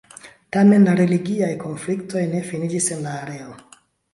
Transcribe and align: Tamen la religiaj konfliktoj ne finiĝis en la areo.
Tamen 0.55 0.87
la 0.87 0.95
religiaj 0.99 1.51
konfliktoj 1.65 2.25
ne 2.35 2.41
finiĝis 2.51 2.91
en 2.97 3.07
la 3.09 3.17
areo. 3.21 3.55